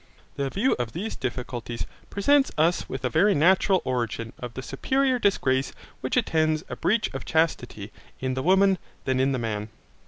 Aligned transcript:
The 0.35 0.49
view 0.49 0.73
of 0.79 0.93
these 0.93 1.15
difficulties 1.15 1.85
presents 2.09 2.51
us 2.57 2.89
with 2.89 3.05
a 3.05 3.07
very 3.11 3.35
natural 3.35 3.83
origin 3.85 4.33
of 4.39 4.55
the 4.55 4.63
superior 4.63 5.19
disgrace 5.19 5.73
which 5.99 6.17
attends 6.17 6.63
a 6.69 6.75
breach 6.75 7.11
of 7.13 7.23
chastity 7.23 7.91
in 8.19 8.33
the 8.33 8.41
woman 8.41 8.79
than 9.05 9.19
in 9.19 9.31
the 9.31 9.37
man. 9.37 9.69